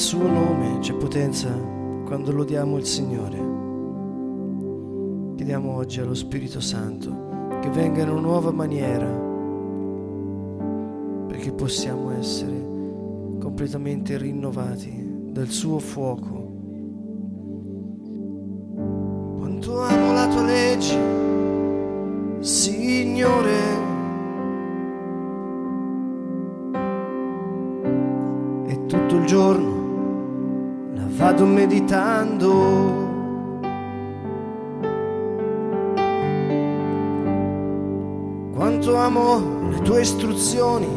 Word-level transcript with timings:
suo 0.00 0.26
nome, 0.26 0.78
c'è 0.78 0.94
potenza 0.94 1.50
quando 2.06 2.32
lodiamo 2.32 2.78
il 2.78 2.86
Signore. 2.86 3.36
Chiediamo 5.36 5.74
oggi 5.74 6.00
allo 6.00 6.14
Spirito 6.14 6.58
Santo 6.58 7.58
che 7.60 7.68
venga 7.68 8.00
in 8.00 8.08
una 8.08 8.20
nuova 8.20 8.50
maniera 8.50 9.06
perché 11.28 11.52
possiamo 11.52 12.12
essere 12.12 12.66
completamente 13.40 14.16
rinnovati 14.16 15.28
dal 15.32 15.48
suo 15.48 15.78
fuoco. 15.78 16.48
Quanto 19.36 19.82
amo 19.82 20.12
la 20.14 20.28
tua 20.28 20.44
legge, 20.44 20.98
Signore. 22.38 23.58
E 28.66 28.86
tutto 28.86 29.16
il 29.16 29.26
giorno 29.26 29.79
vado 31.30 31.46
meditando. 31.46 33.08
Quanto 38.52 38.96
amo 38.96 39.68
le 39.70 39.80
tue 39.82 40.00
istruzioni, 40.00 40.88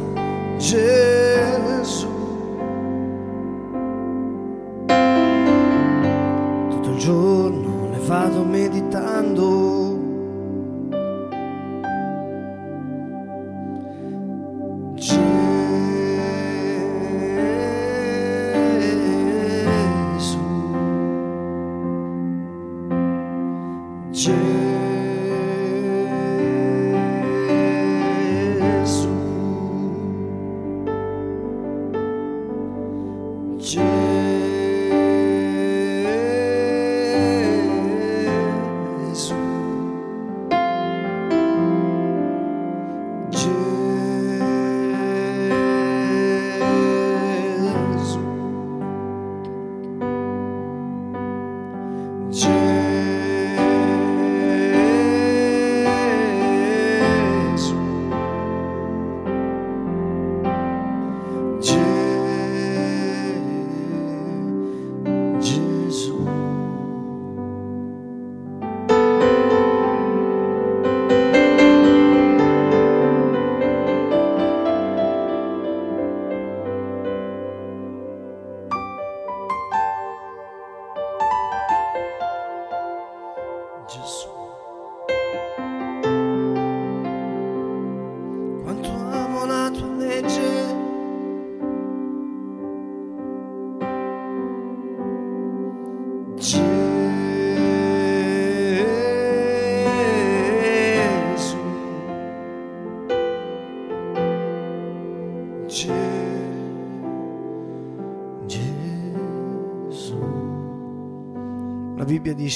Gesù. 0.57 2.07
Tutto 6.69 6.89
il 6.89 6.97
giorno 6.97 7.89
le 7.91 7.99
vado 7.99 8.43
meditando. 8.43 9.82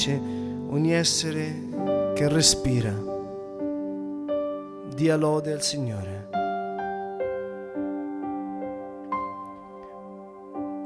Bibbia 0.08 0.16
dice 0.16 0.22
ogni 0.70 0.94
essere 0.94 2.14
che 2.16 2.28
respira 2.30 2.94
dia 4.96 5.16
lode 5.16 5.52
al 5.52 5.62
Signore. 5.62 6.30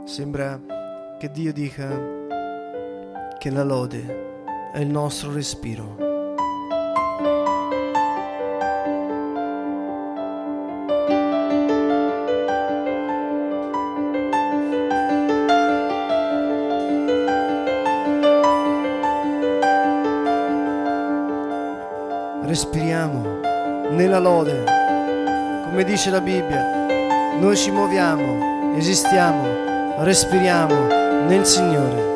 Sembra 0.05 0.59
che 1.17 1.31
Dio 1.31 1.53
dica 1.53 1.87
che 3.37 3.49
la 3.49 3.63
lode 3.63 4.69
è 4.73 4.79
il 4.79 4.89
nostro 4.89 5.31
respiro. 5.31 6.10
Nella 24.01 24.17
lode, 24.17 24.63
come 25.69 25.83
dice 25.83 26.09
la 26.09 26.21
Bibbia, 26.21 26.87
noi 27.39 27.55
ci 27.55 27.69
muoviamo, 27.69 28.73
esistiamo, 28.75 29.45
respiriamo 29.99 30.87
nel 31.27 31.45
Signore. 31.45 32.10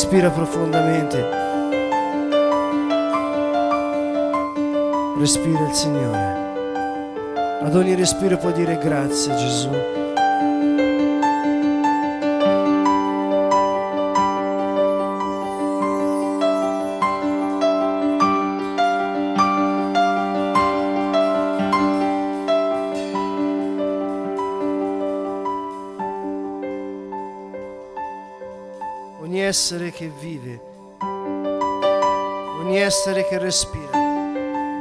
Respira 0.00 0.30
profondamente. 0.30 1.28
Respira 5.18 5.66
il 5.66 5.74
Signore. 5.74 6.36
Ad 7.62 7.74
ogni 7.74 7.96
respiro 7.96 8.36
puoi 8.36 8.52
dire 8.52 8.78
grazie 8.78 9.34
Gesù. 9.34 9.70
Essere 29.58 29.90
che 29.90 30.08
vive, 30.20 30.60
ogni 32.60 32.78
essere 32.78 33.26
che 33.26 33.38
respira, 33.38 33.90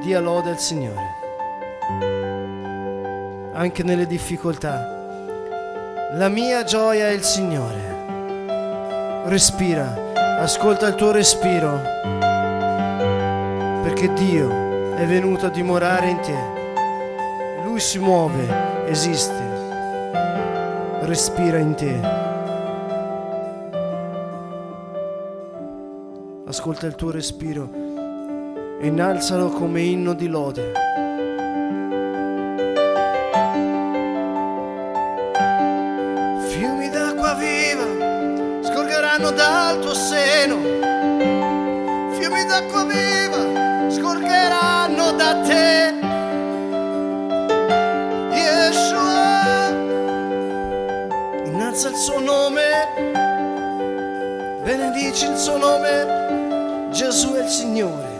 dia 0.03 0.19
lode 0.19 0.51
al 0.51 0.59
Signore. 0.59 1.15
Anche 3.53 3.81
nelle 3.81 4.05
difficoltà. 4.05 4.85
La 6.13 6.29
mia 6.29 6.63
gioia 6.63 7.07
è 7.07 7.09
il 7.09 7.23
Signore. 7.23 9.23
Respira, 9.25 10.11
ascolta 10.41 10.89
il 10.89 10.93
tuo 10.93 11.09
respiro, 11.09 11.81
perché 13.81 14.13
Dio 14.13 14.93
è 14.93 15.07
venuto 15.07 15.47
a 15.47 15.49
dimorare 15.49 16.07
in 16.07 16.19
te. 16.19 16.37
Lui 17.63 17.79
si 17.79 17.97
muove, 17.97 18.85
esiste, 18.85 19.43
respira 21.01 21.57
in 21.57 21.73
te. 21.73 22.16
Ascolta 26.57 26.87
il 26.87 26.95
tuo 26.95 27.11
respiro 27.11 27.69
e 28.81 28.87
innalzalo 28.87 29.49
come 29.49 29.79
inno 29.81 30.13
di 30.13 30.27
lode. 30.27 30.71
Fiumi 36.49 36.89
d'acqua 36.89 37.35
viva 37.35 37.85
scorgeranno 38.63 39.29
dal 39.29 39.79
tuo 39.81 39.93
seno, 39.93 40.57
fiumi 42.17 42.43
d'acqua 42.45 42.85
viva 42.85 43.91
scorgeranno 43.91 45.11
da 45.11 45.41
te. 45.41 45.93
Yeshua, 48.31 49.69
innalza 51.45 51.89
il 51.89 51.95
suo 51.97 52.19
nome, 52.19 52.63
benedici 54.63 55.29
il 55.29 55.37
suo 55.37 55.57
nome. 55.57 56.16
Gesù 56.97 57.33
è 57.33 57.43
il 57.43 57.47
Signore. 57.47 58.15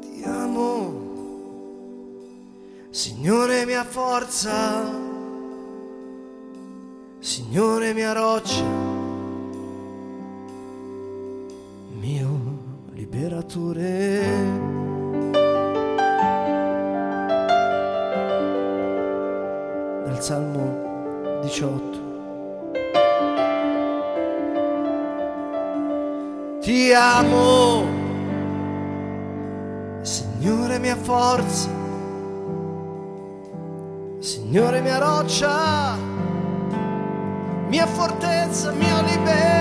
Ti 0.00 0.22
amo, 0.24 0.94
Signore 2.88 3.66
mia 3.66 3.84
forza, 3.84 4.91
mia 37.72 37.86
fortezza, 37.86 38.70
mio 38.70 39.00
liberatore. 39.00 39.51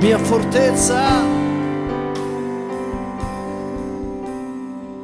Mia 0.00 0.18
fortezza, 0.18 1.00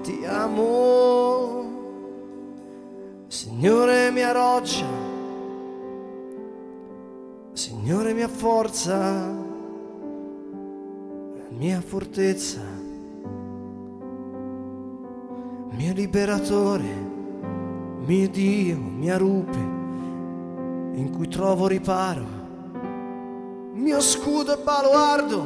ti 0.03 0.25
amo, 0.27 1.69
Signore 3.29 4.11
mia 4.11 4.33
roccia, 4.33 4.87
Signore 7.53 8.13
mia 8.13 8.29
forza, 8.29 9.33
mia 11.51 11.81
fortezza, 11.81 12.61
mio 15.71 15.93
liberatore, 15.93 17.09
mio 18.07 18.29
Dio, 18.29 18.77
mia 18.77 19.17
rupe 19.17 19.59
in 20.95 21.11
cui 21.15 21.29
trovo 21.29 21.67
riparo, 21.67 22.40
mio 23.73 24.01
scudo 24.01 24.59
e 24.59 24.63
baluardo, 24.63 25.43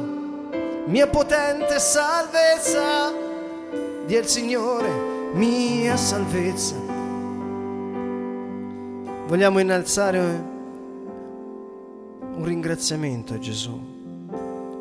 mia 0.85 1.07
potente 1.07 1.79
salvezza, 1.79 3.11
di 4.05 4.15
il 4.15 4.25
Signore, 4.25 4.89
mia 5.33 5.95
salvezza. 5.95 6.75
Vogliamo 9.27 9.59
innalzare 9.59 10.53
un 12.35 12.43
ringraziamento 12.43 13.33
a 13.33 13.39
Gesù, 13.39 13.79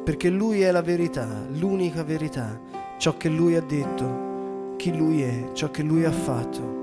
perché 0.05 0.29
Lui 0.31 0.63
è 0.63 0.71
la 0.71 0.83
verità, 0.83 1.27
l'unica 1.51 2.03
verità, 2.03 2.59
ciò 2.99 3.17
che 3.17 3.29
Lui 3.29 3.57
ha 3.57 3.63
detto, 3.63 4.75
chi 4.77 4.97
Lui 4.97 5.23
è, 5.23 5.53
ciò 5.53 5.71
che 5.71 5.83
Lui 5.83 6.05
ha 6.05 6.13
fatto. 6.13 6.83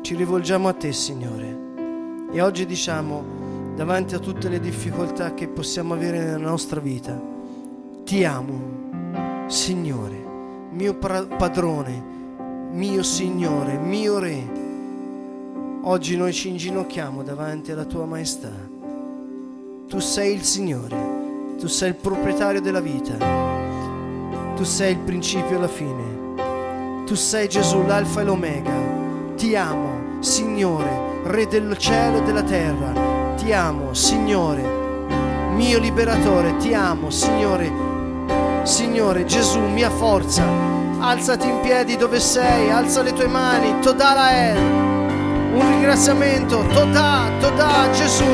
Ci 0.00 0.14
rivolgiamo 0.16 0.68
a 0.68 0.72
Te, 0.72 0.92
Signore. 0.92 1.60
E 2.32 2.40
oggi 2.40 2.66
diciamo, 2.66 3.41
davanti 3.74 4.14
a 4.14 4.18
tutte 4.18 4.48
le 4.48 4.60
difficoltà 4.60 5.34
che 5.34 5.48
possiamo 5.48 5.94
avere 5.94 6.18
nella 6.18 6.48
nostra 6.48 6.80
vita, 6.80 7.18
ti 8.04 8.24
amo, 8.24 9.46
Signore, 9.48 10.16
mio 10.70 10.94
padrone, 10.94 12.02
mio 12.72 13.02
Signore, 13.02 13.78
mio 13.78 14.18
Re. 14.18 14.60
Oggi 15.82 16.16
noi 16.16 16.32
ci 16.32 16.48
inginocchiamo 16.48 17.22
davanti 17.22 17.72
alla 17.72 17.84
tua 17.84 18.04
maestà. 18.04 18.52
Tu 19.88 19.98
sei 19.98 20.34
il 20.34 20.42
Signore, 20.42 20.96
tu 21.58 21.66
sei 21.66 21.88
il 21.90 21.96
proprietario 21.96 22.60
della 22.60 22.80
vita, 22.80 23.14
tu 24.54 24.64
sei 24.64 24.92
il 24.92 24.98
principio 24.98 25.56
e 25.56 25.60
la 25.60 25.68
fine, 25.68 27.04
tu 27.04 27.14
sei 27.14 27.48
Gesù, 27.48 27.82
l'alfa 27.82 28.20
e 28.20 28.24
l'omega. 28.24 28.72
Ti 29.36 29.56
amo, 29.56 30.20
Signore, 30.20 31.10
Re 31.24 31.46
del 31.46 31.76
cielo 31.78 32.18
e 32.18 32.22
della 32.22 32.42
terra, 32.42 33.11
ti 33.42 33.52
amo, 33.52 33.92
Signore, 33.92 34.62
mio 35.56 35.80
liberatore, 35.80 36.56
ti 36.58 36.74
amo, 36.74 37.10
Signore, 37.10 37.72
Signore 38.62 39.24
Gesù, 39.24 39.58
mia 39.58 39.90
forza. 39.90 40.44
Alzati 41.00 41.48
in 41.48 41.58
piedi 41.60 41.96
dove 41.96 42.20
sei, 42.20 42.70
alza 42.70 43.02
le 43.02 43.12
tue 43.12 43.26
mani, 43.26 43.80
Todalael. 43.80 44.56
Un 45.54 45.70
ringraziamento, 45.70 46.64
Toda, 46.72 47.30
Toda, 47.40 47.90
Gesù. 47.90 48.24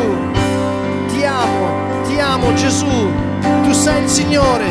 Ti 1.07 1.25
amo, 1.25 2.03
ti 2.07 2.21
amo 2.21 2.53
Gesù, 2.53 3.11
tu 3.63 3.73
sei 3.73 4.03
il 4.03 4.09
Signore. 4.11 4.67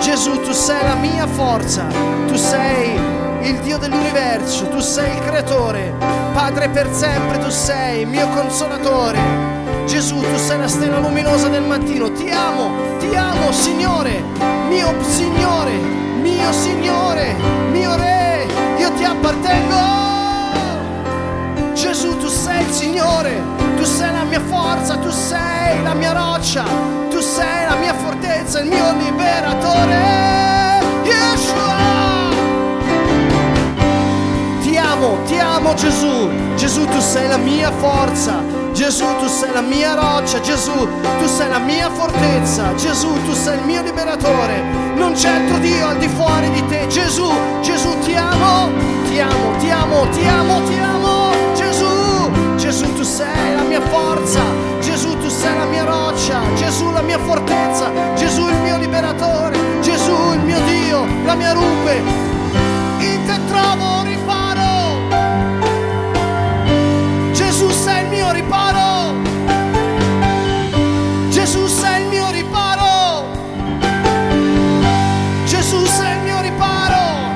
Gesù, 0.00 0.40
tu 0.40 0.50
sei 0.50 0.82
la 0.82 0.96
mia 0.96 1.26
forza, 1.28 1.86
tu 2.26 2.34
sei 2.34 3.15
il 3.48 3.58
Dio 3.60 3.78
dell'universo, 3.78 4.68
tu 4.68 4.80
sei 4.80 5.14
il 5.14 5.24
creatore. 5.24 5.94
Padre 6.32 6.68
per 6.68 6.88
sempre 6.92 7.38
tu 7.38 7.48
sei, 7.48 8.04
mio 8.04 8.28
consolatore. 8.28 9.18
Gesù, 9.86 10.20
tu 10.20 10.36
sei 10.36 10.58
la 10.58 10.68
stella 10.68 10.98
luminosa 10.98 11.48
del 11.48 11.62
mattino. 11.62 12.10
Ti 12.10 12.28
amo, 12.30 12.70
ti 12.98 13.14
amo, 13.14 13.52
Signore, 13.52 14.22
mio 14.68 14.92
Signore, 15.02 15.72
mio 16.20 16.52
Signore, 16.52 17.34
mio 17.70 17.94
Re. 17.94 18.46
Io 18.78 18.92
ti 18.92 19.04
appartengo. 19.04 19.94
Gesù, 21.74 22.16
tu 22.18 22.26
sei 22.26 22.62
il 22.62 22.72
Signore, 22.72 23.40
tu 23.76 23.84
sei 23.84 24.10
la 24.10 24.24
mia 24.24 24.40
forza, 24.40 24.96
tu 24.96 25.10
sei 25.10 25.82
la 25.82 25.94
mia 25.94 26.12
roccia, 26.12 26.64
tu 27.10 27.20
sei 27.20 27.66
la 27.68 27.76
mia 27.76 27.94
fortezza, 27.94 28.60
il 28.60 28.68
mio 28.68 28.92
liberatore. 28.98 30.00
Yeshua! 31.04 31.75
Amo, 34.96 35.18
ti 35.26 35.38
amo 35.38 35.74
Gesù. 35.74 36.30
Gesù, 36.56 36.86
tu 36.86 37.00
sei 37.00 37.28
la 37.28 37.36
mia 37.36 37.70
forza. 37.72 38.42
Gesù, 38.72 39.04
tu 39.18 39.26
sei 39.26 39.52
la 39.52 39.60
mia 39.60 39.94
roccia. 39.94 40.40
Gesù, 40.40 40.72
tu 40.72 41.26
sei 41.26 41.48
la 41.48 41.58
mia 41.58 41.90
fortezza. 41.90 42.74
Gesù, 42.74 43.12
tu 43.24 43.32
sei 43.32 43.58
il 43.58 43.64
mio 43.64 43.82
liberatore. 43.82 44.62
Non 44.94 45.12
c'è 45.12 45.28
altro 45.28 45.58
Dio 45.58 45.88
al 45.88 45.98
di 45.98 46.08
fuori 46.08 46.50
di 46.50 46.66
te. 46.66 46.86
Gesù, 46.88 47.30
Gesù, 47.62 47.98
ti 48.00 48.14
amo, 48.14 48.70
ti 49.08 49.20
amo, 49.20 49.56
ti 49.58 49.70
amo, 49.70 50.08
ti 50.10 50.26
amo, 50.26 50.62
ti 50.64 50.78
amo. 50.78 51.30
Gesù, 51.54 52.30
Gesù, 52.56 52.94
tu 52.94 53.02
sei 53.02 53.54
la 53.54 53.62
mia 53.62 53.80
forza. 53.80 54.40
Gesù, 54.80 55.16
tu 55.18 55.28
sei 55.28 55.56
la 55.56 55.64
mia 55.64 55.84
roccia. 55.84 56.40
Gesù, 56.54 56.90
la 56.90 57.02
mia 57.02 57.18
fortezza. 57.18 57.90
Gesù, 58.14 58.48
il 58.48 58.56
mio 58.62 58.78
liberatore. 58.78 59.58
Gesù, 59.80 60.32
il 60.32 60.40
mio 60.40 60.60
Dio, 60.66 61.06
la 61.24 61.34
mia 61.34 61.52
rupe. 61.52 62.02
In 62.98 63.24
te 63.26 63.38
trovo 63.46 64.05
riparo. 68.36 69.14
Gesù 71.30 71.66
sei 71.66 72.02
il 72.02 72.08
mio 72.08 72.30
riparo. 72.30 73.24
Gesù 75.46 75.84
sei 75.86 76.16
il 76.16 76.22
mio 76.22 76.40
riparo. 76.40 77.34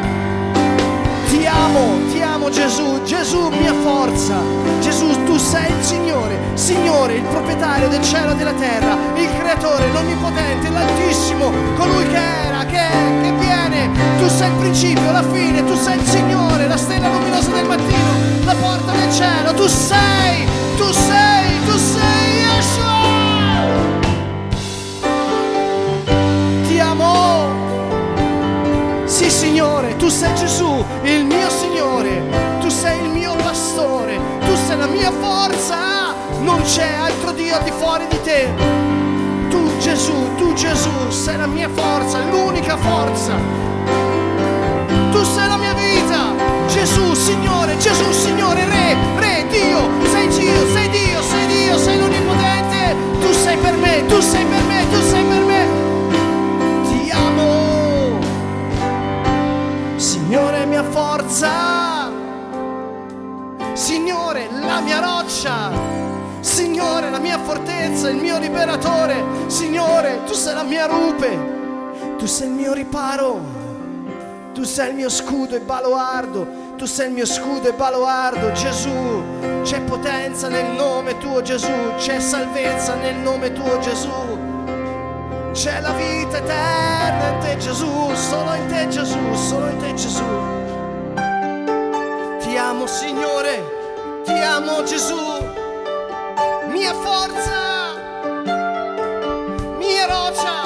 Ti 1.28 1.46
amo, 1.46 2.00
ti 2.10 2.20
amo 2.20 2.50
Gesù, 2.50 3.02
Gesù 3.04 3.48
mia 3.48 3.74
forza. 3.82 4.36
Gesù 4.80 5.24
tu 5.24 5.36
sei 5.38 5.70
il 5.70 5.84
Signore, 5.84 6.38
Signore, 6.54 7.14
il 7.14 7.22
proprietario 7.22 7.88
del 7.88 8.02
cielo 8.02 8.32
e 8.32 8.34
della 8.34 8.52
terra, 8.52 8.96
il 9.14 9.28
creatore, 9.38 9.90
l'onnipotente, 9.92 10.68
l'altissimo, 10.70 11.52
colui 11.76 12.06
che 12.08 12.22
era, 12.46 12.64
che 12.64 12.78
è, 12.78 13.20
che 13.22 13.32
viene. 13.38 13.90
Tu 14.18 14.28
sei 14.28 14.50
il 14.50 14.56
principio, 14.56 15.10
la 15.12 15.22
fine, 15.22 15.64
tu 15.64 15.74
sei 15.76 15.98
il 15.98 16.06
Signore, 16.06 16.66
la 16.66 16.76
stella 16.76 17.08
luminosa 17.08 17.50
del 17.50 17.66
mattino, 17.66 18.12
la 18.44 18.54
porta 18.54 18.92
del 18.92 19.12
cielo. 19.12 19.54
Tu 19.54 19.66
sei, 19.66 20.46
sei, 20.92 21.64
tu 21.64 21.76
sei 21.76 22.32
Yeshua. 22.44 22.98
Ti 26.66 26.78
amo. 26.78 27.48
Sì, 29.04 29.30
Signore, 29.30 29.96
tu 29.96 30.08
sei 30.08 30.34
Gesù, 30.34 30.84
il 31.02 31.24
mio 31.24 31.50
Signore, 31.50 32.22
tu 32.60 32.68
sei 32.68 33.02
il 33.02 33.10
mio 33.10 33.34
pastore, 33.36 34.18
tu 34.46 34.54
sei 34.54 34.78
la 34.78 34.86
mia 34.86 35.10
forza, 35.10 36.14
non 36.40 36.62
c'è 36.62 36.88
altro 36.94 37.32
Dio 37.32 37.58
di 37.64 37.72
fuori 37.72 38.06
di 38.08 38.20
te. 38.22 38.48
Tu 39.50 39.76
Gesù, 39.78 40.34
tu 40.36 40.52
Gesù, 40.54 41.10
sei 41.10 41.36
la 41.36 41.46
mia 41.46 41.68
forza, 41.68 42.18
l'unica 42.30 42.76
forza. 42.76 43.34
Tu 45.10 45.24
sei 45.24 45.48
la 45.48 45.56
mia 45.56 45.74
vita, 45.74 46.32
Gesù, 46.68 47.12
Signore, 47.14 47.76
Gesù, 47.78 48.10
Signore, 48.12 48.64
Re, 48.64 48.96
Re, 49.18 49.46
Dio, 49.50 49.90
sei 50.20 50.28
Dio, 50.28 50.66
sei 50.72 50.88
Dio, 50.90 51.22
sei 51.22 51.46
Dio, 51.46 51.78
sei 51.78 51.98
l'Onnipotente, 51.98 52.96
tu 53.20 53.32
sei 53.32 53.56
per 53.56 53.76
me, 53.76 54.04
tu 54.06 54.20
sei 54.20 54.44
per 54.44 54.62
me, 54.64 54.84
tu 54.90 55.00
sei 55.00 55.24
per 55.24 55.44
me. 55.44 55.68
Ti 56.82 57.10
amo. 57.10 58.18
Signore 59.96 60.66
mia 60.66 60.84
forza, 60.84 62.10
Signore 63.72 64.48
la 64.50 64.80
mia 64.80 65.00
roccia, 65.00 65.70
Signore 66.40 67.10
la 67.10 67.18
mia 67.18 67.38
fortezza, 67.38 68.10
il 68.10 68.16
mio 68.16 68.38
liberatore, 68.38 69.24
Signore 69.46 70.24
tu 70.26 70.34
sei 70.34 70.54
la 70.54 70.64
mia 70.64 70.86
rupe, 70.86 71.38
tu 72.18 72.26
sei 72.26 72.48
il 72.48 72.54
mio 72.54 72.72
riparo, 72.74 73.40
tu 74.52 74.64
sei 74.64 74.90
il 74.90 74.96
mio 74.96 75.08
scudo 75.08 75.54
e 75.54 75.60
baluardo, 75.60 76.59
tu 76.80 76.86
sei 76.86 77.08
il 77.08 77.12
mio 77.12 77.26
scudo 77.26 77.68
e 77.68 77.74
baluardo, 77.74 78.52
Gesù, 78.52 79.22
c'è 79.60 79.82
potenza 79.82 80.48
nel 80.48 80.64
nome 80.64 81.18
tuo 81.18 81.42
Gesù, 81.42 81.70
c'è 81.98 82.18
salvezza 82.18 82.94
nel 82.94 83.16
nome 83.16 83.52
tuo 83.52 83.78
Gesù. 83.80 84.38
C'è 85.52 85.78
la 85.82 85.92
vita 85.92 86.38
eterna 86.38 87.28
in 87.28 87.38
te 87.40 87.58
Gesù, 87.58 88.14
solo 88.14 88.54
in 88.54 88.66
te 88.68 88.88
Gesù, 88.88 89.34
solo 89.34 89.68
in 89.68 89.76
te 89.76 89.92
Gesù. 89.92 90.24
Ti 92.38 92.56
amo 92.56 92.86
Signore, 92.86 94.22
ti 94.24 94.38
amo 94.38 94.82
Gesù, 94.82 95.20
mia 96.68 96.94
forza, 96.94 97.92
mia 99.76 100.06
roccia, 100.06 100.59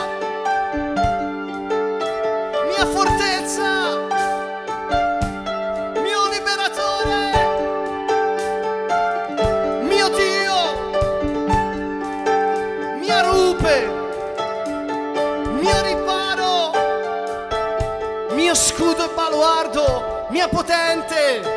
potente 20.49 21.54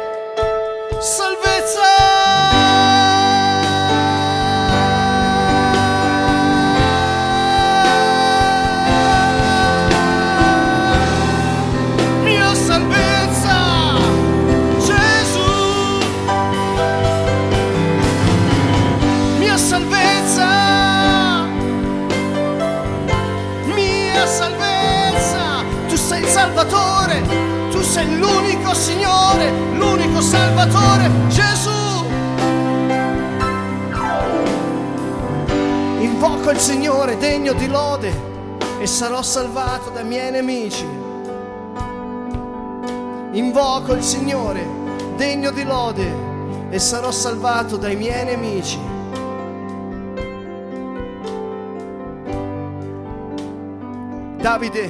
Invoco 36.47 36.61
il 36.61 36.65
Signore 36.65 37.17
degno 37.17 37.51
di 37.51 37.67
lode 37.67 38.09
e 38.79 38.87
sarò 38.87 39.21
salvato 39.21 39.89
dai 39.89 40.05
miei 40.05 40.31
nemici. 40.31 40.87
Invoco 43.31 43.91
il 43.91 44.01
Signore 44.01 44.65
degno 45.17 45.51
di 45.51 45.65
lode 45.65 46.09
e 46.69 46.79
sarò 46.79 47.11
salvato 47.11 47.75
dai 47.75 47.97
miei 47.97 48.23
nemici. 48.23 48.79
Davide, 54.37 54.89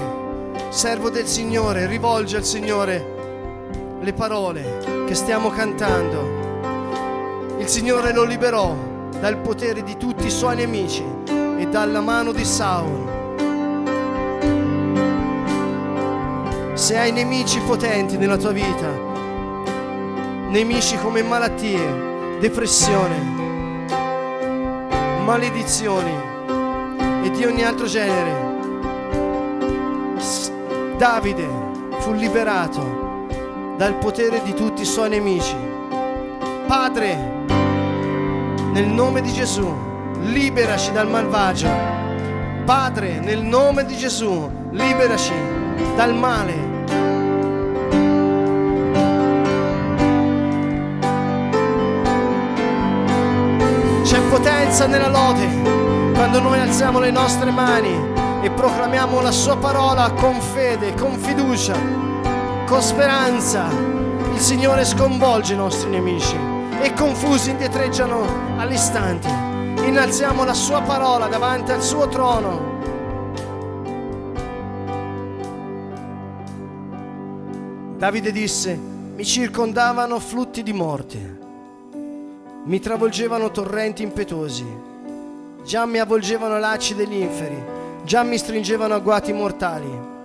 servo 0.69 1.09
del 1.09 1.25
Signore, 1.25 1.87
rivolge 1.87 2.37
al 2.37 2.45
Signore 2.45 3.95
le 3.99 4.13
parole 4.13 5.05
che 5.07 5.15
stiamo 5.15 5.49
cantando. 5.49 7.55
Il 7.57 7.67
Signore 7.67 8.13
lo 8.13 8.25
liberò 8.25 8.75
dal 9.19 9.37
potere 9.37 9.81
di 9.81 9.97
tutti 9.97 10.27
i 10.27 10.31
suoi 10.31 10.55
nemici 10.55 11.16
e 11.57 11.67
dalla 11.67 12.01
mano 12.01 12.31
di 12.31 12.45
Saul. 12.45 13.15
Se 16.73 16.97
hai 16.97 17.11
nemici 17.11 17.59
potenti 17.61 18.17
nella 18.17 18.37
tua 18.37 18.51
vita, 18.51 18.89
nemici 20.49 20.97
come 20.97 21.23
malattie, 21.23 22.37
depressione, 22.39 23.15
maledizioni 25.25 26.13
e 27.23 27.31
di 27.31 27.43
ogni 27.43 27.63
altro 27.63 27.87
genere, 27.87 28.45
Davide 30.97 31.47
fu 31.99 32.13
liberato 32.13 33.25
dal 33.77 33.95
potere 33.99 34.41
di 34.41 34.55
tutti 34.55 34.81
i 34.81 34.85
suoi 34.85 35.09
nemici. 35.09 35.55
Padre, 36.65 37.15
nel 38.71 38.87
nome 38.87 39.21
di 39.21 39.31
Gesù, 39.31 39.86
liberaci 40.21 40.91
dal 40.91 41.07
malvagio. 41.09 41.69
Padre, 42.65 43.19
nel 43.19 43.41
nome 43.41 43.85
di 43.85 43.95
Gesù, 43.95 44.49
liberaci 44.71 45.33
dal 45.95 46.13
male. 46.13 46.75
C'è 54.03 54.19
potenza 54.29 54.85
nella 54.87 55.09
lode 55.09 55.47
quando 56.13 56.39
noi 56.39 56.59
alziamo 56.59 56.99
le 56.99 57.11
nostre 57.11 57.51
mani 57.51 57.93
e 58.41 58.49
proclamiamo 58.49 59.21
la 59.21 59.31
sua 59.31 59.57
parola 59.57 60.11
con 60.11 60.39
fede, 60.39 60.93
con 60.93 61.17
fiducia, 61.17 61.75
con 62.65 62.81
speranza. 62.81 63.67
Il 64.33 64.39
Signore 64.39 64.85
sconvolge 64.85 65.53
i 65.53 65.57
nostri 65.57 65.89
nemici 65.89 66.37
e 66.81 66.93
confusi 66.93 67.49
indietreggiano 67.49 68.25
all'istante. 68.57 69.46
Innalziamo 69.87 70.43
la 70.43 70.53
sua 70.53 70.81
parola 70.81 71.27
davanti 71.27 71.71
al 71.71 71.81
suo 71.81 72.07
trono. 72.07 72.75
Davide 77.97 78.31
disse, 78.31 78.75
mi 78.75 79.25
circondavano 79.25 80.19
flutti 80.19 80.61
di 80.61 80.73
morte 80.73 81.37
mi 82.67 82.81
travolgevano 82.81 83.49
torrenti 83.49 84.03
impetuosi, 84.03 84.65
già 85.63 85.85
mi 85.85 85.99
avvolgevano 85.99 86.59
lacci 86.59 86.95
degli 86.95 87.13
inferi, 87.13 87.63
già 88.03 88.23
mi 88.23 88.37
stringevano 88.37 88.93
agguati 88.93 89.31
mortali. 89.31 90.15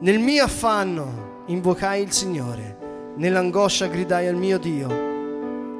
Nel 0.00 0.18
mio 0.18 0.42
affanno 0.42 1.42
invocai 1.48 2.02
il 2.02 2.12
Signore, 2.12 2.78
nell'angoscia 3.18 3.86
gridai 3.86 4.26
al 4.26 4.36
mio 4.36 4.58
Dio, 4.58 4.88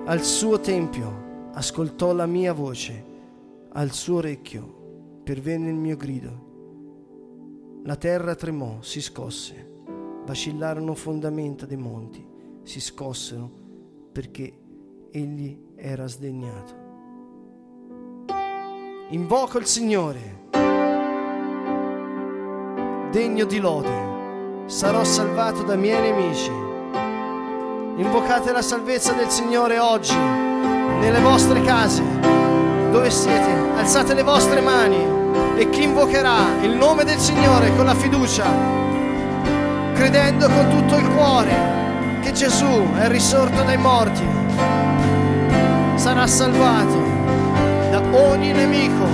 al 0.04 0.22
suo 0.22 0.60
tempio 0.60 1.50
ascoltò 1.54 2.12
la 2.12 2.26
mia 2.26 2.52
voce, 2.52 3.04
al 3.72 3.92
suo 3.92 4.16
orecchio 4.16 5.20
pervenne 5.24 5.70
il 5.70 5.76
mio 5.76 5.96
grido. 5.96 6.46
La 7.84 7.96
terra 7.96 8.34
tremò, 8.34 8.82
si 8.82 9.00
scosse 9.00 9.68
vacillarono 10.28 10.94
fondamenta 10.94 11.64
dei 11.64 11.78
monti, 11.78 12.22
si 12.62 12.80
scossero 12.80 13.50
perché 14.12 14.52
egli 15.10 15.58
era 15.74 16.06
sdegnato. 16.06 16.86
Invoco 19.08 19.56
il 19.56 19.64
Signore, 19.64 20.50
degno 23.10 23.46
di 23.46 23.58
lode, 23.58 24.66
sarò 24.66 25.02
salvato 25.02 25.62
dai 25.62 25.78
miei 25.78 26.12
nemici. 26.12 26.67
Invocate 27.98 28.52
la 28.52 28.62
salvezza 28.62 29.12
del 29.12 29.28
Signore 29.28 29.78
oggi, 29.78 30.16
nelle 30.16 31.20
vostre 31.20 31.60
case, 31.62 32.02
dove 32.90 33.10
siete, 33.10 33.50
alzate 33.76 34.14
le 34.14 34.22
vostre 34.22 34.60
mani 34.60 35.04
e 35.56 35.68
chi 35.70 35.82
invocherà 35.82 36.62
il 36.62 36.76
nome 36.76 37.04
del 37.04 37.18
Signore 37.18 37.74
con 37.74 37.84
la 37.84 37.94
fiducia 37.94 38.78
credendo 39.98 40.48
con 40.48 40.68
tutto 40.68 40.96
il 40.96 41.08
cuore 41.08 42.20
che 42.22 42.32
Gesù 42.32 42.92
è 42.94 43.08
risorto 43.08 43.62
dai 43.64 43.76
morti, 43.76 44.24
sarà 45.96 46.24
salvato 46.28 47.02
da 47.90 48.00
ogni 48.12 48.52
nemico. 48.52 49.06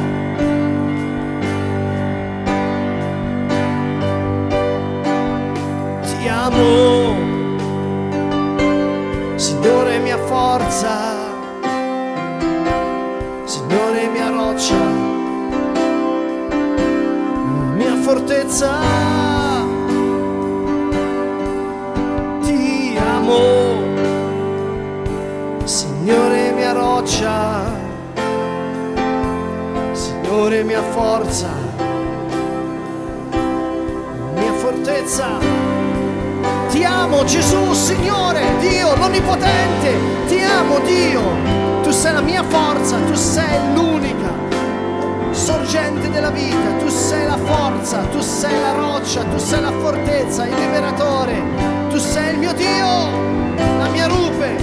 Ti 6.03 6.29
amo, 6.29 6.84
forza, 10.75 11.15
Signore 13.45 14.09
mia 14.09 14.29
roccia, 14.31 14.85
mia 17.77 17.97
fortezza. 18.03 19.23
Signore 25.65 26.53
mia 26.53 26.73
roccia, 26.73 27.65
Signore 29.93 30.63
mia 30.65 30.83
forza, 30.83 31.51
mia 34.35 34.53
fortezza. 34.53 35.54
Ti 36.75 36.83
amo 36.83 37.23
Gesù, 37.23 37.73
Signore, 37.73 38.43
Dio 38.59 38.97
l'Onnipotente, 38.97 39.95
ti 40.27 40.43
amo 40.43 40.81
Dio, 40.81 41.23
tu 41.85 41.93
sei 41.93 42.13
la 42.13 42.21
mia 42.21 42.43
forza, 42.43 42.97
tu 42.99 43.15
sei 43.15 43.73
l'unica 43.75 44.33
sorgente 45.31 46.11
della 46.11 46.31
vita, 46.31 46.73
tu 46.81 46.89
sei 46.89 47.27
la 47.27 47.39
forza, 47.39 47.99
tu 48.11 48.19
sei 48.19 48.61
la 48.61 48.73
roccia, 48.73 49.23
tu 49.23 49.39
sei 49.39 49.61
la 49.61 49.71
fortezza, 49.71 50.49
il 50.49 50.55
liberatore, 50.57 51.41
tu 51.91 51.99
sei 51.99 52.33
il 52.33 52.39
mio 52.41 52.53
Dio, 52.55 52.89
la 53.79 53.89
mia 53.93 54.09
rupe, 54.09 54.57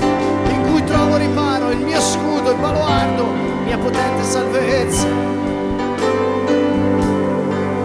trovo 0.91 1.15
riparo, 1.15 1.71
il 1.71 1.79
mio 1.79 2.01
scudo, 2.01 2.51
il 2.51 2.57
baluardo, 2.57 3.25
mia 3.63 3.77
potente 3.77 4.23
salvezza. 4.23 5.07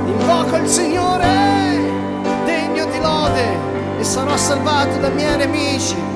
Invoco 0.06 0.56
il 0.56 0.66
Signore, 0.66 1.28
degno 2.44 2.86
di 2.86 2.98
lode, 2.98 3.65
sarò 4.06 4.36
salvato 4.36 4.98
dai 5.00 5.12
miei 5.14 5.36
nemici. 5.36 6.15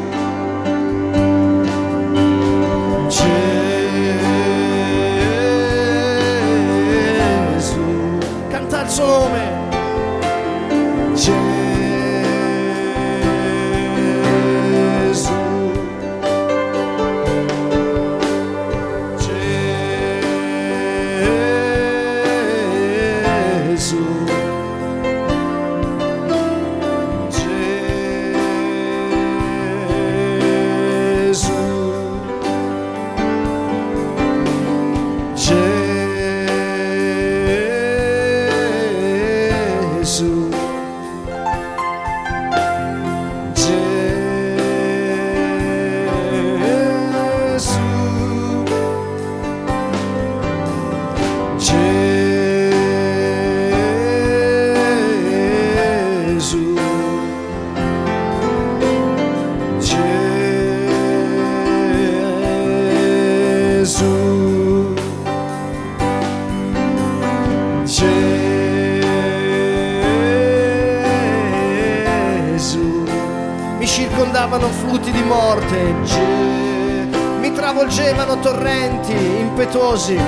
Impetuosi, 79.60 80.18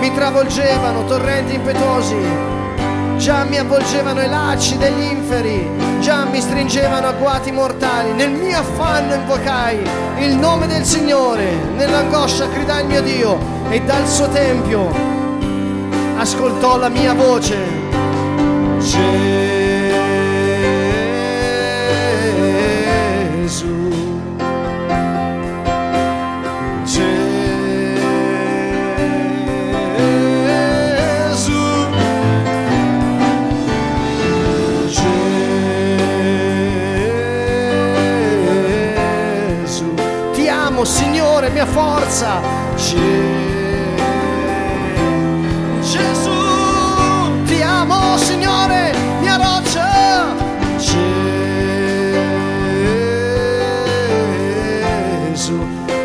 mi 0.00 0.12
travolgevano 0.14 1.04
torrenti 1.06 1.54
impetuosi, 1.54 2.16
già 3.16 3.44
mi 3.44 3.56
avvolgevano 3.56 4.22
i 4.22 4.28
lacci 4.28 4.76
degli 4.76 5.02
inferi, 5.02 5.68
già 6.00 6.24
mi 6.24 6.40
stringevano 6.40 7.06
agguati 7.08 7.50
mortali. 7.52 8.12
Nel 8.12 8.30
mio 8.30 8.58
affanno 8.58 9.14
invocai 9.14 9.78
il 10.18 10.36
nome 10.36 10.66
del 10.66 10.84
Signore, 10.84 11.52
nell'angoscia 11.76 12.46
gridai 12.46 12.82
il 12.82 12.88
mio 12.88 13.02
Dio 13.02 13.38
e 13.70 13.80
dal 13.80 14.06
suo 14.06 14.28
tempio 14.28 14.90
ascoltò 16.16 16.76
la 16.76 16.88
mia 16.88 17.14
voce. 17.14 17.56
Gesù. 23.48 23.81
calore, 41.32 41.50
mia 41.50 41.66
forza. 41.66 42.40
Gesù, 45.80 46.30
ti 47.44 47.62
amo 47.62 48.16
Signore, 48.18 48.94
mia 49.20 49.36
roccia. 49.36 50.34
Gesù, 55.30 55.58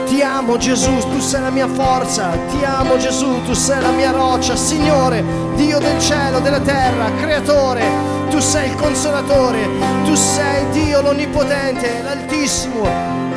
ti 0.06 0.22
amo 0.22 0.58
Gesù, 0.58 0.98
tu 1.10 1.20
sei 1.20 1.42
la 1.42 1.50
mia 1.50 1.68
forza. 1.68 2.30
Ti 2.50 2.63
amo 2.63 2.98
Gesù, 2.98 3.44
tu 3.44 3.54
sei 3.54 3.82
la 3.82 3.92
mia 3.92 4.12
roccia. 4.12 4.56
Signore, 4.56 5.24
Dio 5.56 5.80
del 5.80 6.00
cielo, 6.00 6.40
della 6.40 6.62
terra, 6.62 7.12
creatore 7.20 8.16
tu 8.30 8.40
sei 8.40 8.70
il 8.70 8.76
consolatore, 8.76 9.68
tu 10.06 10.16
sei 10.16 10.70
Dio 10.72 11.02
l'Onnipotente, 11.02 12.02
l'Altissimo, 12.04 12.88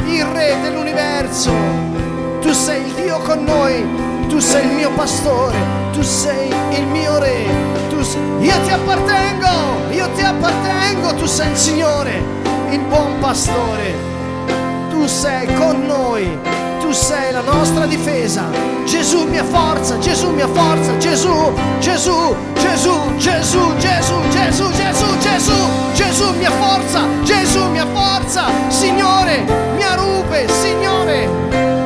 il 0.07 0.25
Re 0.25 0.57
dell'universo, 0.63 1.53
tu 2.41 2.53
sei 2.53 2.85
il 2.87 2.95
Dio 2.95 3.19
con 3.19 3.45
noi, 3.45 3.85
tu 4.29 4.39
sei 4.39 4.67
il 4.67 4.73
mio 4.73 4.91
pastore, 4.91 5.57
tu 5.93 6.03
sei 6.03 6.49
il 6.71 6.87
mio 6.87 7.19
Re, 7.19 7.47
tu 7.89 8.03
sei... 8.03 8.21
io 8.41 8.55
ti 8.65 8.71
appartengo, 8.71 9.91
io 9.91 10.09
ti 10.15 10.23
appartengo, 10.23 11.15
tu 11.15 11.27
sei 11.27 11.51
il 11.51 11.57
Signore, 11.57 12.23
il 12.71 12.81
buon 12.81 13.19
pastore. 13.21 14.09
Tu 14.91 15.07
sei 15.07 15.47
con 15.55 15.87
noi, 15.87 16.39
tu 16.91 16.97
sei 16.97 17.31
la 17.31 17.43
nostra 17.43 17.87
difesa. 17.87 18.51
Gesù 18.85 19.25
mia 19.29 19.45
forza, 19.45 19.97
Gesù 19.99 20.31
mia 20.31 20.49
forza, 20.49 20.97
Gesù, 20.99 21.53
Gesù, 21.79 22.35
Gesù, 22.55 23.17
Gesù, 23.17 23.77
Gesù, 23.77 24.17
Gesù, 24.29 24.71
Gesù, 24.73 25.19
Gesù, 25.19 25.53
Gesù 25.95 26.35
mia 26.37 26.51
forza, 26.51 27.07
Gesù 27.23 27.69
mia 27.69 27.87
forza, 27.95 28.47
Signore, 28.67 29.45
mia 29.77 29.95
rupe, 29.95 30.49
Signore, 30.49 31.29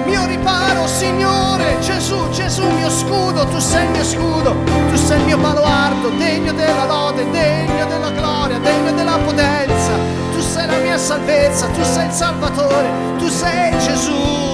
mio 0.07 0.25
riparo, 0.25 0.87
Signore, 0.87 1.77
Gesù, 1.81 2.31
Gesù 2.31 2.67
mio 2.71 2.88
scudo, 2.88 3.47
tu 3.49 3.59
sei 3.59 3.85
il 3.85 3.90
mio 3.90 4.05
scudo, 4.05 4.57
tu 4.88 4.97
sei 4.97 5.19
il 5.19 5.25
mio 5.27 5.37
baluardo, 5.37 6.09
degno 6.17 6.53
della 6.55 6.87
lode, 6.87 7.31
degno 7.31 7.85
della 7.85 8.11
gloria, 8.11 8.59
degno 8.59 8.93
della 8.93 9.19
potenza 9.19 10.14
sei 10.55 10.67
la 10.67 10.79
mia 10.79 10.99
salvezza, 10.99 11.67
tu 11.67 11.83
sei 11.83 12.07
il 12.07 12.12
Salvatore, 12.12 12.88
tu 13.19 13.29
sei 13.29 13.77
Gesù. 13.79 14.54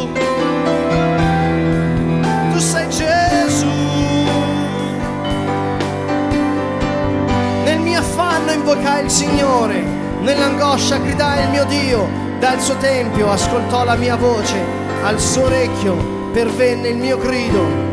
Affanno 8.21 8.53
invocai 8.53 9.05
il 9.05 9.11
Signore, 9.11 9.81
nell'angoscia 10.21 10.99
gridai 10.99 11.45
il 11.45 11.49
mio 11.49 11.65
Dio, 11.65 12.07
dal 12.39 12.61
suo 12.61 12.77
tempio 12.77 13.31
ascoltò 13.31 13.83
la 13.83 13.97
mia 13.97 14.17
voce, 14.17 14.63
al 15.03 15.19
suo 15.19 15.45
orecchio 15.45 15.97
pervenne 16.31 16.89
il 16.89 16.99
mio 16.99 17.17
grido 17.17 17.90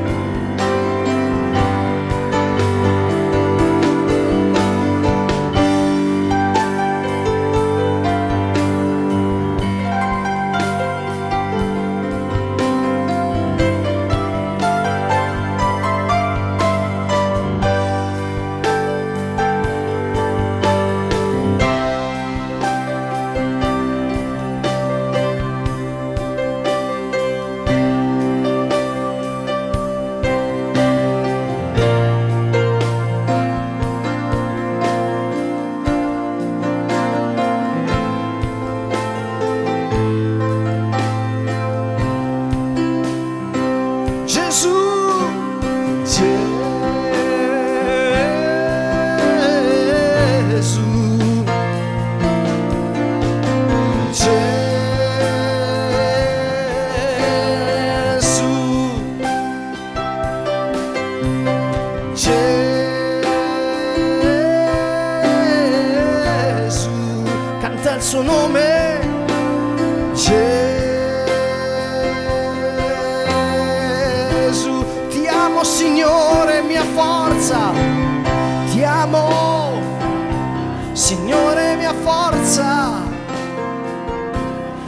Signore 80.97 81.75
mia 81.75 81.93
forza, 81.93 83.03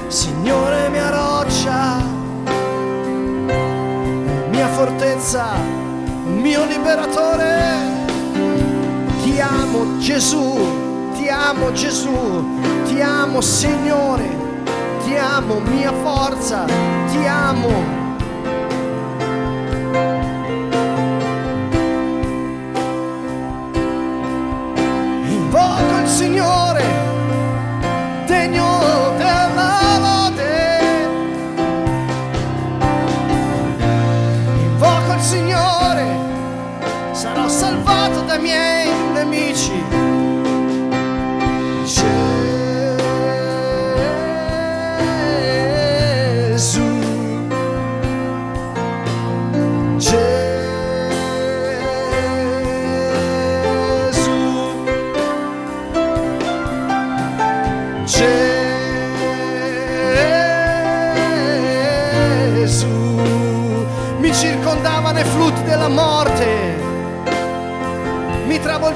Signore 0.07 0.89
mia 0.89 1.11
roccia, 1.11 2.01
mia 4.49 4.67
fortezza, 4.69 5.51
mio 6.25 6.65
liberatore. 6.65 7.57
Ti 9.21 9.39
amo 9.39 9.99
Gesù, 9.99 11.11
ti 11.13 11.29
amo 11.29 11.71
Gesù, 11.73 12.43
ti 12.87 12.99
amo 13.01 13.39
Signore, 13.39 14.35
ti 15.03 15.15
amo 15.15 15.59
mia 15.59 15.93
forza, 15.93 16.65
ti 17.11 17.27
amo. 17.27 17.97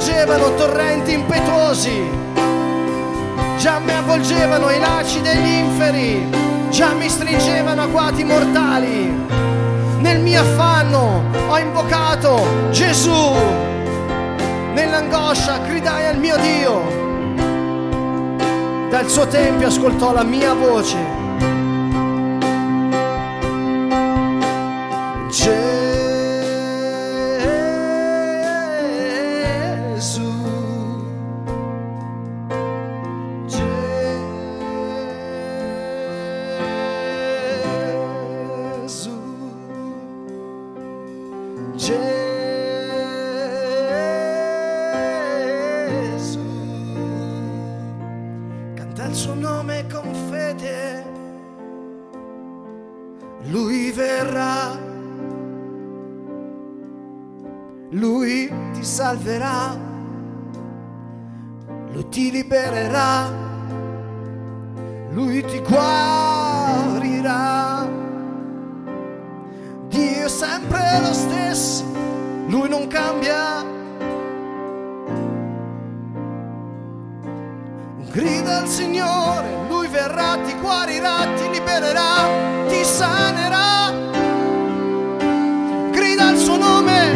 avvolgevano 0.03 0.55
torrenti 0.55 1.13
impetuosi, 1.13 2.09
già 3.57 3.79
mi 3.79 3.91
avvolgevano 3.91 4.69
i 4.69 4.77
lacci 4.77 5.21
degli 5.21 5.47
inferi, 5.47 6.29
già 6.69 6.91
mi 6.91 7.07
stringevano 7.07 7.83
agguati 7.83 8.25
mortali. 8.25 9.09
Nel 9.99 10.19
mio 10.19 10.41
affanno 10.41 11.23
ho 11.47 11.57
invocato 11.57 12.45
Gesù, 12.71 13.31
nell'angoscia 14.73 15.59
gridai 15.59 16.07
al 16.07 16.17
mio 16.17 16.35
Dio, 16.35 16.81
dal 18.89 19.09
suo 19.09 19.25
tempio 19.27 19.67
ascoltò 19.67 20.11
la 20.11 20.23
mia 20.23 20.53
voce. 20.53 20.97
Grida 78.13 78.59
al 78.59 78.67
Signore, 78.67 79.65
Lui 79.67 79.87
verrà, 79.87 80.37
ti 80.45 80.53
guarirà, 80.61 81.25
ti 81.35 81.49
libererà, 81.49 82.67
ti 82.67 82.83
sanerà. 82.83 83.91
Grida 85.89 86.27
al 86.27 86.37
suo 86.37 86.57
nome. 86.57 87.11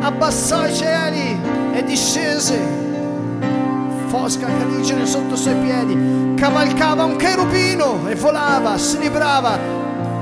Abbassò 0.00 0.66
i 0.66 0.74
cieli 0.74 1.38
e 1.74 1.84
discese 1.84 2.58
fosca 4.06 4.46
caligine 4.46 5.04
sotto 5.04 5.34
i 5.34 5.36
suoi 5.36 5.56
piedi, 5.56 6.34
cavalcava 6.36 7.04
un 7.04 7.16
cherubino 7.16 8.08
e 8.08 8.14
volava, 8.14 8.78
si 8.78 8.98
librava 8.98 9.58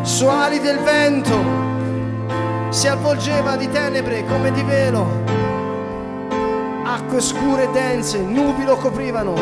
su 0.02 0.26
ali 0.26 0.58
del 0.58 0.80
vento, 0.80 1.38
si 2.70 2.88
avvolgeva 2.88 3.54
di 3.54 3.70
tenebre 3.70 4.24
come 4.24 4.50
di 4.50 4.62
velo, 4.62 5.39
acque 6.92 7.20
scure 7.20 7.64
e 7.64 7.70
dense, 7.70 8.18
nubi 8.18 8.64
lo 8.64 8.76
coprivano, 8.76 9.35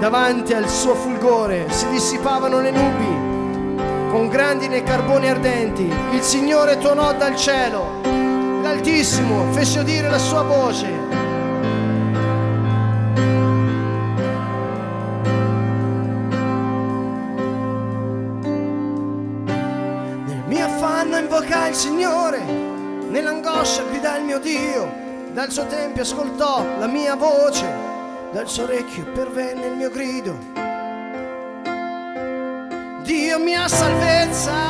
davanti 0.00 0.54
al 0.54 0.66
suo 0.68 0.94
fulgore 0.94 1.70
si 1.70 1.86
dissipavano 1.90 2.60
le 2.60 2.70
nubi, 2.70 3.76
con 4.10 4.28
grandine 4.28 4.78
e 4.78 4.82
carboni 4.82 5.28
ardenti, 5.28 5.92
il 6.12 6.22
Signore 6.22 6.78
tuonò 6.78 7.12
dal 7.12 7.36
cielo, 7.36 8.00
l'Altissimo 8.62 9.52
fece 9.52 9.80
udire 9.80 10.08
la 10.08 10.18
sua 10.18 10.42
voce. 10.42 11.06
Il 21.68 21.74
Signore, 21.74 22.40
nell'angoscia 23.10 23.82
grida 23.90 24.16
il 24.16 24.24
mio 24.24 24.38
Dio, 24.38 25.07
dal 25.38 25.52
suo 25.52 25.66
tempio 25.66 26.02
ascoltò 26.02 26.64
la 26.80 26.88
mia 26.88 27.14
voce, 27.14 27.64
dal 28.32 28.48
suo 28.48 28.64
orecchio 28.64 29.04
pervenne 29.12 29.66
il 29.66 29.76
mio 29.76 29.88
grido. 29.88 30.36
Dio 33.04 33.38
mia 33.38 33.68
salvezza, 33.68 34.67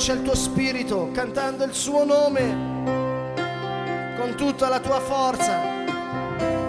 voce 0.00 0.12
al 0.12 0.22
tuo 0.22 0.34
spirito, 0.34 1.10
cantando 1.12 1.62
il 1.64 1.74
suo 1.74 2.06
nome 2.06 2.40
con 4.18 4.34
tutta 4.34 4.70
la 4.70 4.80
tua 4.80 4.98
forza, 4.98 5.60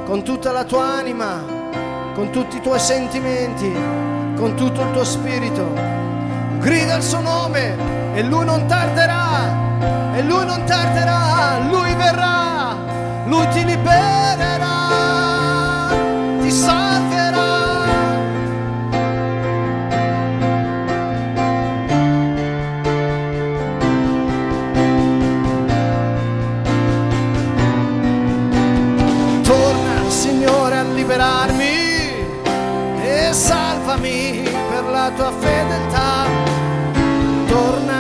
con 0.04 0.22
tutta 0.24 0.52
la 0.52 0.66
tua 0.66 0.96
anima, 0.96 1.42
con 2.14 2.30
tutti 2.32 2.58
i 2.58 2.60
tuoi 2.60 2.78
sentimenti, 2.78 3.72
con 4.36 4.54
tutto 4.56 4.82
il 4.82 4.92
tuo 4.92 5.06
spirito. 5.06 5.66
Grida 6.60 6.96
il 6.98 7.04
suo 7.04 7.22
nome 7.22 7.78
e 8.16 8.22
lui 8.22 8.44
non 8.44 8.66
tarderà, 8.66 10.14
e 10.14 10.24
lui 10.24 10.46
non 10.46 10.66
tarderà, 10.66 11.60
lui 11.70 11.96
verrà, 11.96 12.76
lui 13.28 13.48
ti 13.48 13.64
libererà, 13.64 14.68
ti 16.42 16.52
salverà. 16.52 17.11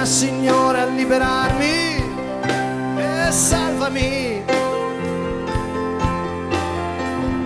Signore 0.05 0.81
a 0.81 0.85
liberarmi 0.85 2.03
e 2.97 3.31
salvami. 3.31 4.43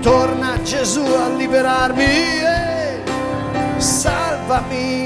Torna 0.01 0.61
Gesù 0.61 1.03
a 1.03 1.29
liberarmi 1.35 2.03
e 2.03 3.03
salvami. 3.77 5.03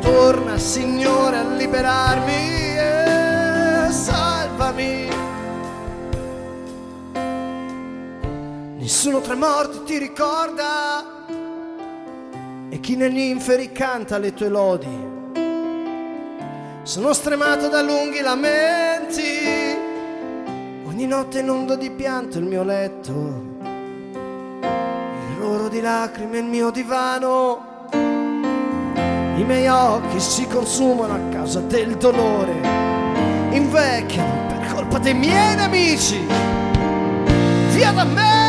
Torna 0.00 0.58
Signore 0.58 1.36
a 1.36 1.44
liberarmi 1.44 2.76
e 2.76 3.86
salvami. 3.90 5.08
Nessuno 8.78 9.20
tra 9.20 9.36
morti 9.36 9.84
ti 9.84 9.98
ricorda 9.98 11.09
e 12.70 12.78
chi 12.78 12.94
negli 12.94 13.18
inferi 13.18 13.72
canta 13.72 14.16
le 14.16 14.32
tue 14.32 14.48
lodi. 14.48 15.08
Sono 16.82 17.12
stremato 17.12 17.68
da 17.68 17.82
lunghi 17.82 18.20
lamenti, 18.20 19.76
ogni 20.86 21.06
notte 21.06 21.40
inundo 21.40 21.74
di 21.74 21.90
pianto 21.90 22.38
il 22.38 22.44
mio 22.44 22.62
letto, 22.62 23.10
il 25.30 25.38
loro 25.38 25.68
di 25.68 25.80
lacrime 25.80 26.38
il 26.38 26.44
mio 26.44 26.70
divano, 26.70 27.88
i 27.92 29.44
miei 29.44 29.66
occhi 29.66 30.20
si 30.20 30.46
consumano 30.46 31.14
a 31.14 31.20
causa 31.34 31.60
del 31.60 31.96
dolore, 31.96 32.52
invecchiano 33.50 34.46
per 34.46 34.72
colpa 34.72 34.98
dei 34.98 35.14
miei 35.14 35.56
nemici, 35.56 36.24
via 37.72 37.90
da 37.92 38.04
me! 38.04 38.39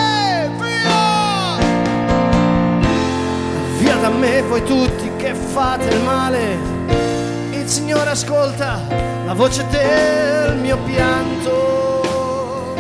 Da 4.02 4.10
me 4.10 4.42
voi 4.42 4.64
tutti 4.64 5.12
che 5.18 5.36
fate 5.36 5.86
il 5.86 6.02
male. 6.02 6.58
Il 7.52 7.68
Signore 7.68 8.10
ascolta 8.10 8.80
la 9.26 9.34
voce 9.34 9.64
del 9.68 10.58
mio 10.58 10.78
pianto. 10.80 12.74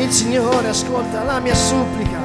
Il 0.00 0.12
Signore 0.12 0.68
ascolta 0.68 1.24
la 1.24 1.40
mia 1.40 1.54
supplica. 1.56 2.20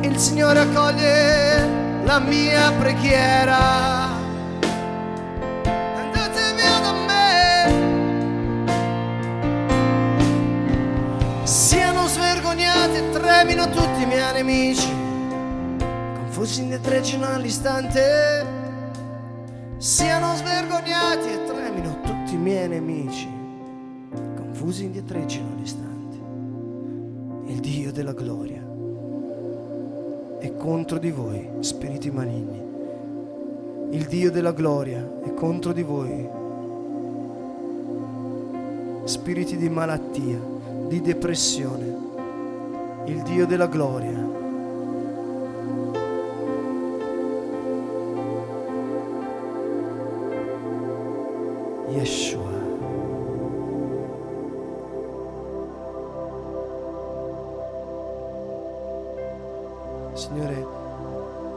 Il 0.00 0.18
Signore 0.18 0.60
accoglie 0.60 2.02
la 2.04 2.18
mia 2.18 2.70
preghiera. 2.78 3.97
Tremino 13.12 13.68
tutti 13.70 14.02
i 14.02 14.06
miei 14.06 14.32
nemici, 14.32 14.92
confusi 16.14 16.62
indietreggino 16.62 17.26
all'istante, 17.26 18.46
siano 19.76 20.34
svergognati 20.34 21.28
e 21.28 21.44
tremino 21.44 22.00
tutti 22.02 22.34
i 22.34 22.36
miei 22.36 22.68
nemici, 22.68 23.28
confusi 24.36 24.84
indietreggino 24.84 25.48
all'istante. 25.54 26.16
Il 27.52 27.60
Dio 27.60 27.92
della 27.92 28.12
gloria 28.12 28.62
è 30.38 30.54
contro 30.56 30.98
di 30.98 31.10
voi, 31.10 31.48
spiriti 31.60 32.10
maligni. 32.10 32.66
Il 33.90 34.06
Dio 34.06 34.30
della 34.30 34.52
gloria 34.52 35.20
è 35.24 35.32
contro 35.34 35.72
di 35.72 35.82
voi, 35.82 36.28
spiriti 39.04 39.56
di 39.56 39.68
malattia, 39.68 40.38
di 40.88 41.00
depressione 41.00 41.97
il 43.08 43.22
Dio 43.22 43.46
della 43.46 43.66
gloria. 43.66 44.26
Yeshua. 51.88 52.66
Signore, 60.12 60.66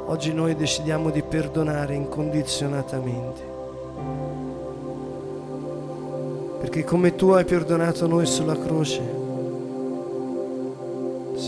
oggi 0.06 0.34
noi 0.34 0.56
decidiamo 0.56 1.10
di 1.10 1.22
perdonare 1.22 1.96
incondizionatamente. 1.96 3.50
Perché 6.62 6.86
come 6.86 7.16
tu 7.16 7.32
hai 7.32 7.44
perdonato 7.44 8.08
noi 8.08 8.26
sulla 8.26 8.58
croce, 8.58 9.31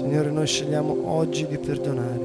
Signore, 0.04 0.32
noi 0.32 0.46
scegliamo 0.46 1.10
oggi 1.16 1.48
di 1.48 1.58
perdonare. 1.58 2.20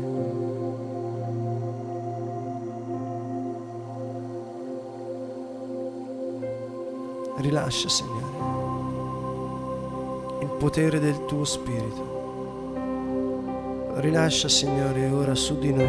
Rilascia, 7.36 7.88
Signore, 7.88 8.26
il 10.40 10.48
potere 10.58 10.98
del 10.98 11.24
tuo 11.26 11.44
Spirito. 11.44 12.16
Rilascia, 13.94 14.48
Signore, 14.48 15.08
ora 15.10 15.36
su 15.36 15.56
di 15.56 15.72
noi. 15.72 15.86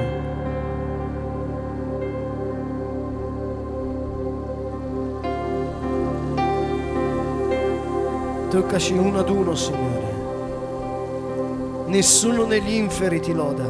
Toccaci 8.51 8.93
uno 8.93 9.17
ad 9.17 9.29
uno, 9.29 9.55
Signore. 9.55 10.08
Nessuno 11.89 12.45
negli 12.45 12.73
inferi 12.75 13.19
ti 13.19 13.33
loda. 13.33 13.65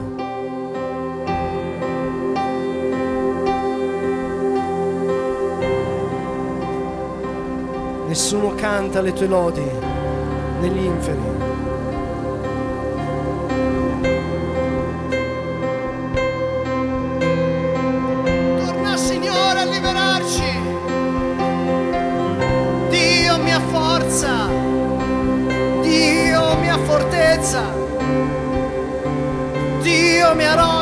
Nessuno 8.05 8.53
canta 8.55 8.99
le 8.99 9.13
tue 9.13 9.25
lodi 9.25 9.63
negli 10.59 10.83
inferi. 10.83 11.58
Dio 30.39 30.47
mia 30.47 30.55
roccia. 30.55 30.78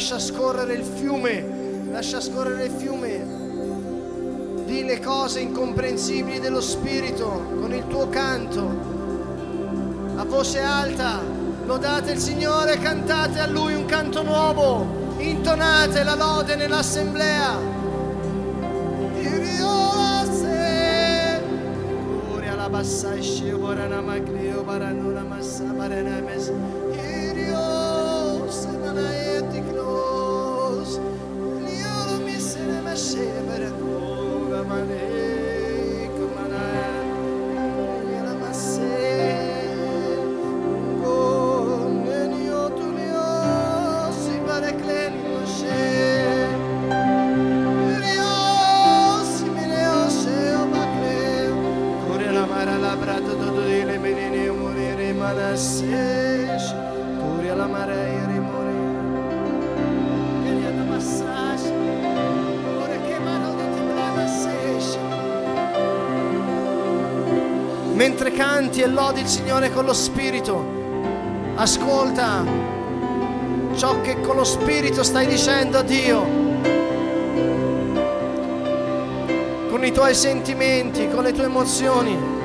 Lascia 0.00 0.18
scorrere 0.18 0.72
il 0.72 0.82
fiume, 0.82 1.44
lascia 1.90 2.22
scorrere 2.22 2.64
il 2.64 2.70
fiume 2.70 3.22
di 4.64 4.82
le 4.82 4.98
cose 4.98 5.40
incomprensibili 5.40 6.40
dello 6.40 6.62
Spirito 6.62 7.26
con 7.60 7.74
il 7.74 7.86
tuo 7.86 8.08
canto. 8.08 8.62
A 10.16 10.24
voce 10.24 10.58
alta, 10.60 11.20
lodate 11.66 12.12
il 12.12 12.18
Signore, 12.18 12.78
cantate 12.78 13.40
a 13.40 13.46
Lui 13.46 13.74
un 13.74 13.84
canto 13.84 14.22
nuovo, 14.22 15.16
intonate 15.18 16.02
la 16.02 16.14
lode 16.14 16.56
nell'assemblea. 16.56 17.58
Iriose, 19.18 20.62
Curia 22.26 22.54
la 22.54 22.70
bassa 22.70 23.14
esce, 23.16 23.52
borana 23.52 24.00
maglio, 24.00 24.62
baranuna 24.62 25.24
massa, 25.24 25.64
barana 25.64 26.19
Mentre 67.94 68.30
canti 68.32 68.80
e 68.80 68.86
lodi 68.86 69.20
il 69.20 69.26
Signore 69.26 69.70
con 69.72 69.84
lo 69.84 69.92
Spirito, 69.92 70.64
ascolta 71.56 72.44
ciò 73.74 74.00
che 74.00 74.20
con 74.20 74.36
lo 74.36 74.44
Spirito 74.44 75.02
stai 75.02 75.26
dicendo 75.26 75.78
a 75.78 75.82
Dio. 75.82 76.24
Con 79.68 79.84
i 79.84 79.92
tuoi 79.92 80.14
sentimenti, 80.14 81.08
con 81.08 81.24
le 81.24 81.32
tue 81.32 81.44
emozioni. 81.44 82.39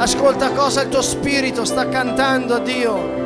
Ascolta 0.00 0.52
cosa 0.52 0.80
il 0.80 0.88
tuo 0.88 1.02
Spirito 1.02 1.66
sta 1.66 1.86
cantando 1.90 2.54
a 2.54 2.58
Dio. 2.60 3.19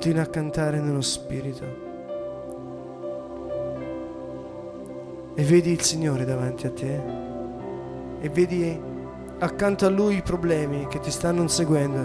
Continua 0.00 0.22
a 0.22 0.28
cantare 0.28 0.80
nello 0.80 1.02
Spirito. 1.02 1.64
E 5.34 5.42
vedi 5.42 5.72
il 5.72 5.82
Signore 5.82 6.24
davanti 6.24 6.66
a 6.66 6.70
te. 6.70 7.02
E 8.22 8.28
vedi 8.30 8.80
accanto 9.40 9.84
a 9.84 9.90
Lui 9.90 10.16
i 10.16 10.22
problemi 10.22 10.86
che 10.86 11.00
ti 11.00 11.10
stanno 11.10 11.42
inseguendo. 11.42 12.00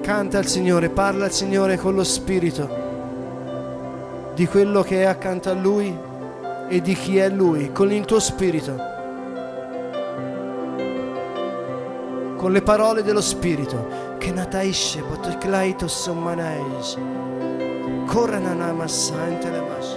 Canta 0.00 0.38
al 0.38 0.46
Signore, 0.46 0.88
parla 0.88 1.26
al 1.26 1.32
Signore 1.32 1.76
con 1.76 1.94
lo 1.94 2.02
Spirito 2.02 2.68
di 4.34 4.48
quello 4.48 4.82
che 4.82 5.02
è 5.02 5.04
accanto 5.04 5.48
a 5.48 5.54
Lui 5.54 5.96
e 6.68 6.80
di 6.80 6.94
chi 6.94 7.18
è 7.18 7.28
Lui, 7.28 7.70
con 7.70 7.92
il 7.92 8.04
tuo 8.04 8.18
Spirito. 8.18 8.95
Con 12.46 12.54
le 12.54 12.62
parole 12.62 13.02
dello 13.02 13.20
Spirito. 13.20 14.14
Che 14.18 14.30
nataisce, 14.30 15.02
potoklaito 15.02 15.88
sommanais. 15.88 16.96
Corranana 18.06 18.72
massante 18.72 19.50
le 19.50 19.60
masse. 19.62 19.95